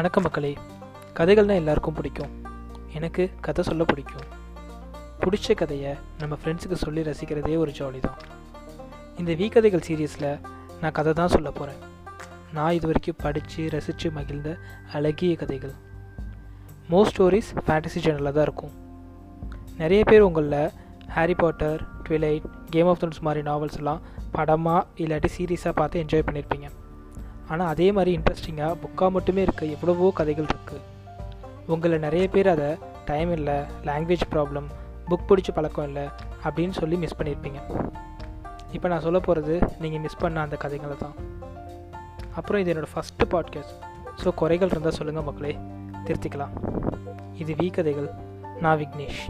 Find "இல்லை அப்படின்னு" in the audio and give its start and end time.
35.88-36.74